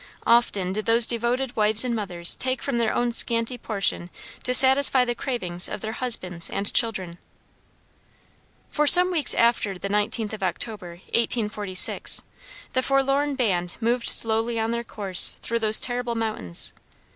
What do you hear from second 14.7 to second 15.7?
their course through